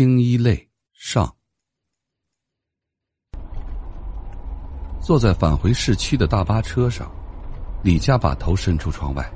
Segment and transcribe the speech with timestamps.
[0.00, 1.30] 青衣泪上。
[4.98, 7.12] 坐在返回市区的大巴车上，
[7.82, 9.30] 李佳把头伸出窗外，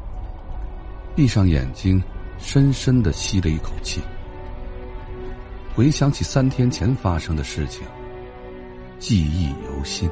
[1.15, 2.03] 闭上眼睛，
[2.39, 4.01] 深深的吸了一口气，
[5.75, 7.87] 回想起三天前发生的事情，
[8.99, 10.11] 记忆犹新。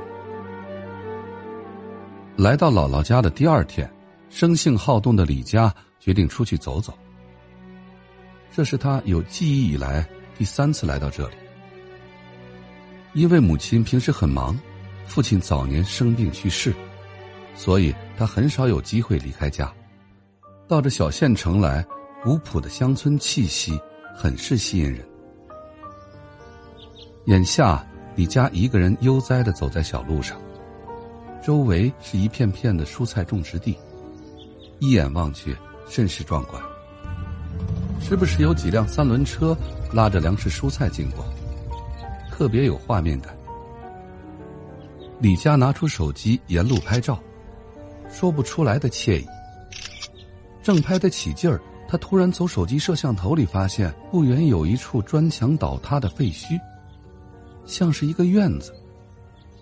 [2.37, 3.91] 来到姥姥家的第二天，
[4.29, 6.93] 生性好动的李佳决定出去走走。
[8.53, 10.07] 这是他有记忆以来
[10.39, 11.35] 第三次来到这里，
[13.13, 14.59] 因为母亲平时很忙。
[15.04, 16.73] 父亲早年生病去世，
[17.54, 19.71] 所以他很少有机会离开家。
[20.67, 21.85] 到这小县城来，
[22.23, 23.79] 古朴的乡村气息
[24.14, 25.07] 很是吸引人。
[27.26, 30.40] 眼下，李家一个人悠哉的走在小路上，
[31.45, 33.77] 周围是一片片的蔬菜种植地，
[34.78, 35.55] 一眼望去
[35.87, 36.62] 甚是壮观。
[38.02, 39.56] 时不时有几辆三轮车
[39.92, 41.24] 拉着粮食蔬菜经过，
[42.30, 43.34] 特别有画面感。
[45.20, 47.19] 李佳拿出手机沿路拍照，
[48.11, 49.27] 说不出来的惬意。
[50.62, 56.59] 正拍得起劲儿，他突然从手机摄像头里发现，不远有一处砖墙倒塌的废墟，
[57.64, 58.75] 像是一个院子，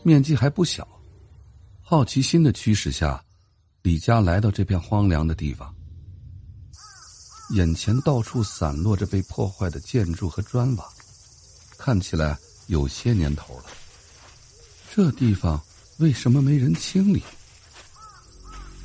[0.03, 0.89] 面积还不小。
[1.83, 3.23] 好奇心的驱使下，
[3.83, 5.73] 李佳来到这片荒凉的地方，
[7.51, 10.89] 眼前到处散落着被破坏的建筑和砖瓦，
[11.77, 13.65] 看起来有些年头了。
[14.95, 15.61] 这地方
[15.99, 17.23] 为什么没人清理？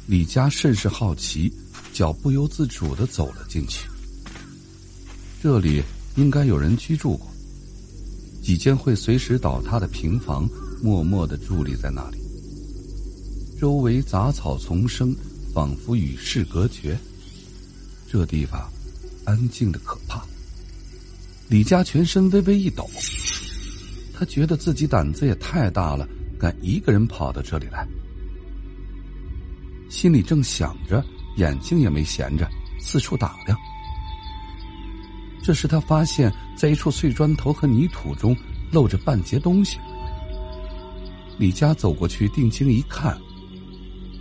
[0.08, 1.54] 李佳甚是好奇，
[1.94, 3.88] 脚不由自主的走了进去。
[5.42, 5.84] 这里
[6.16, 7.28] 应该有人居住过，
[8.44, 10.50] 几间会随时倒塌的平房
[10.82, 12.18] 默默的伫立在那里，
[13.60, 15.16] 周围杂草丛生，
[15.54, 16.98] 仿佛与世隔绝。
[18.16, 18.72] 这地方
[19.26, 20.24] 安静的可怕。
[21.50, 22.90] 李佳全身微微一抖。
[24.18, 26.08] 他觉得自己胆子也太大了，
[26.40, 27.86] 敢一个人跑到这里来。
[29.90, 31.04] 心里正想着，
[31.36, 32.50] 眼睛也没闲着，
[32.80, 33.58] 四处打量。
[35.44, 38.34] 这时他发现，在一处碎砖头和泥土中
[38.72, 39.78] 露着半截东西。
[41.38, 43.20] 李佳走过去，定睛一看，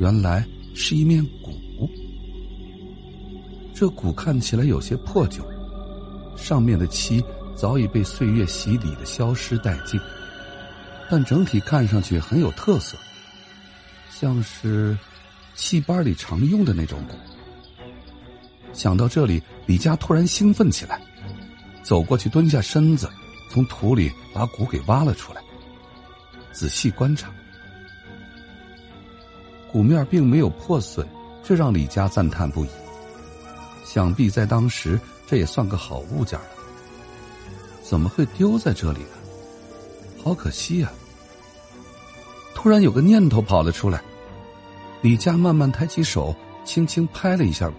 [0.00, 0.44] 原来
[0.74, 1.56] 是一面鼓。
[3.74, 5.42] 这鼓看起来有些破旧，
[6.36, 7.22] 上面的漆。
[7.56, 9.98] 早已被岁月洗礼的消失殆尽，
[11.08, 12.98] 但整体看上去很有特色，
[14.10, 14.98] 像是
[15.54, 17.14] 戏班里常用的那种鼓。
[18.72, 21.00] 想到这里，李佳突然兴奋起来，
[21.84, 23.08] 走过去蹲下身子，
[23.48, 25.40] 从土里把鼓给挖了出来，
[26.50, 27.30] 仔细观察，
[29.70, 31.06] 鼓面并没有破损，
[31.44, 32.68] 这让李佳赞叹不已。
[33.94, 36.46] 想必在当时，这也算个好物件了。
[37.80, 39.16] 怎么会丢在这里呢？
[40.20, 40.90] 好可惜呀！
[42.56, 44.02] 突然有个念头跑了出来，
[45.00, 46.34] 李佳慢慢抬起手，
[46.64, 47.76] 轻轻拍了一下鼓，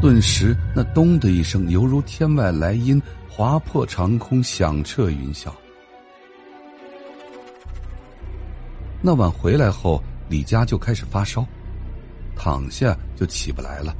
[0.00, 5.50] 顿时那“咚”的一声，犹如天外来音，划破长空，响彻云霄。
[9.02, 11.44] 那晚回来后，李佳就开始发烧，
[12.36, 13.92] 躺下就起不来了。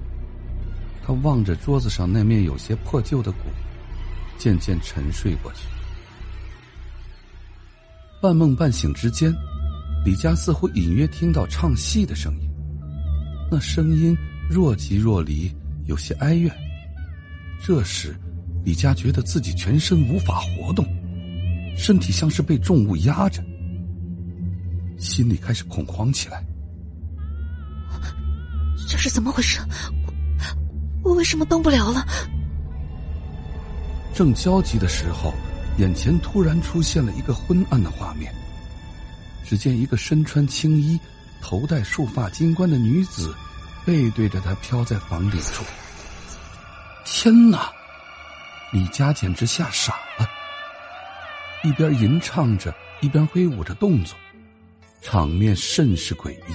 [1.08, 3.38] 他望着桌子上那面有些破旧的鼓。
[4.36, 5.66] 渐渐沉睡过去，
[8.22, 9.34] 半梦半醒之间，
[10.04, 12.48] 李佳似乎隐约听到唱戏的声音，
[13.50, 14.16] 那声音
[14.48, 15.52] 若即若离，
[15.86, 16.54] 有些哀怨。
[17.60, 18.14] 这时，
[18.64, 20.86] 李佳觉得自己全身无法活动，
[21.76, 23.42] 身体像是被重物压着，
[24.98, 26.44] 心里开始恐慌起来。
[28.86, 29.58] 这是怎么回事？
[31.08, 32.06] 我为什么动不了了？
[34.14, 35.32] 正焦急的时候，
[35.78, 38.30] 眼前突然出现了一个昏暗的画面。
[39.42, 41.00] 只见一个身穿青衣、
[41.41, 43.34] 头戴束发金冠的女子，
[43.86, 45.64] 背对着他飘在房顶处。
[47.06, 47.72] 天哪！
[48.70, 50.28] 李佳简直吓傻了，
[51.64, 54.14] 一边吟唱着，一边挥舞着动作，
[55.00, 56.54] 场面甚是诡异。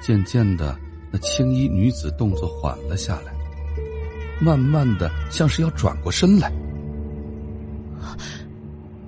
[0.00, 0.74] 渐渐的，
[1.12, 3.32] 那青衣女子动作缓了下来。
[4.40, 6.50] 慢慢的，像是要转过身来。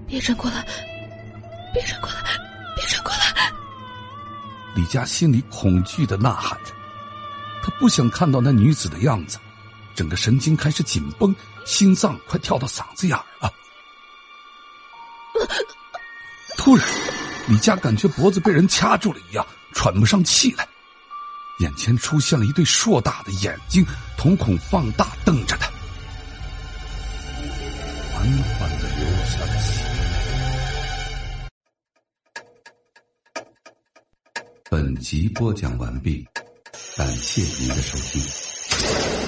[0.06, 0.66] 别转过来！
[1.72, 2.38] 别转过来！
[2.76, 3.50] 别转过来！
[4.74, 6.72] 李佳心里恐惧的呐喊着，
[7.62, 9.38] 他不想看到那女子的样子，
[9.94, 11.34] 整个神经开始紧绷，
[11.64, 13.50] 心脏快跳到嗓子眼儿了。
[16.58, 16.86] 突然，
[17.48, 20.68] 李佳感觉脖子被人掐住了一样，喘不上气来。
[21.58, 23.84] 眼前出现了一对硕大的眼睛
[24.16, 25.70] 瞳孔放大瞪着他。
[28.12, 28.24] 缓
[28.58, 29.82] 缓的流下了血
[34.70, 36.26] 本集播讲完毕
[36.96, 39.21] 感谢您的收听。